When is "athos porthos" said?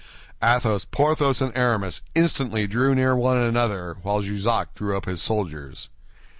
0.41-1.41